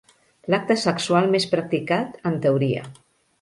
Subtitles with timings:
[0.53, 2.89] L'acte sexual més practicat, en teoria.